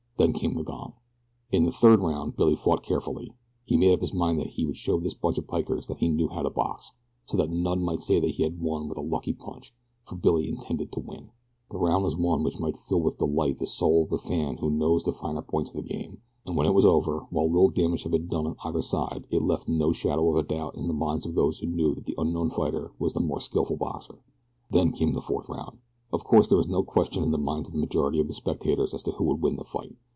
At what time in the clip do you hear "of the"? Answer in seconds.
14.03-14.19, 15.71-15.89, 27.69-27.79, 28.19-28.33